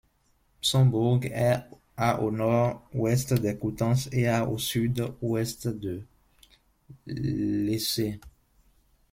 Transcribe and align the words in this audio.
Son 0.61 0.87
bourg 0.87 1.19
est 1.25 1.59
à 1.95 2.19
au 2.23 2.31
nord-ouest 2.31 3.35
de 3.35 3.51
Coutances 3.51 4.09
et 4.11 4.27
à 4.27 4.49
au 4.49 4.57
sud-ouest 4.57 5.67
de 5.67 6.01
Lessay. 7.05 8.19